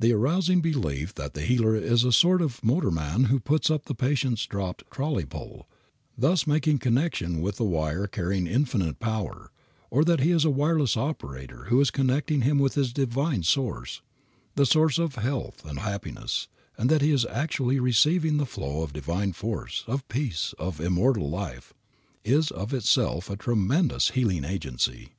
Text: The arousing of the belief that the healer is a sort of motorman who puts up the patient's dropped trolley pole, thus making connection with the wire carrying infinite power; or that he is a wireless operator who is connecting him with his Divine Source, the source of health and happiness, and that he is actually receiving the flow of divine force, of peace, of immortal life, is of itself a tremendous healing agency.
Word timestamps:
The 0.00 0.12
arousing 0.12 0.56
of 0.58 0.62
the 0.64 0.72
belief 0.72 1.14
that 1.14 1.34
the 1.34 1.42
healer 1.42 1.76
is 1.76 2.02
a 2.02 2.10
sort 2.10 2.42
of 2.42 2.64
motorman 2.64 3.26
who 3.26 3.38
puts 3.38 3.70
up 3.70 3.84
the 3.84 3.94
patient's 3.94 4.44
dropped 4.44 4.82
trolley 4.90 5.24
pole, 5.24 5.68
thus 6.18 6.48
making 6.48 6.80
connection 6.80 7.40
with 7.40 7.58
the 7.58 7.64
wire 7.64 8.08
carrying 8.08 8.48
infinite 8.48 8.98
power; 8.98 9.52
or 9.88 10.04
that 10.04 10.18
he 10.18 10.32
is 10.32 10.44
a 10.44 10.50
wireless 10.50 10.96
operator 10.96 11.66
who 11.66 11.80
is 11.80 11.92
connecting 11.92 12.40
him 12.40 12.58
with 12.58 12.74
his 12.74 12.92
Divine 12.92 13.44
Source, 13.44 14.02
the 14.56 14.66
source 14.66 14.98
of 14.98 15.14
health 15.14 15.64
and 15.64 15.78
happiness, 15.78 16.48
and 16.76 16.90
that 16.90 17.00
he 17.00 17.12
is 17.12 17.24
actually 17.26 17.78
receiving 17.78 18.38
the 18.38 18.46
flow 18.46 18.82
of 18.82 18.92
divine 18.92 19.32
force, 19.32 19.84
of 19.86 20.08
peace, 20.08 20.52
of 20.58 20.80
immortal 20.80 21.30
life, 21.30 21.72
is 22.24 22.50
of 22.50 22.74
itself 22.74 23.30
a 23.30 23.36
tremendous 23.36 24.10
healing 24.10 24.44
agency. 24.44 25.10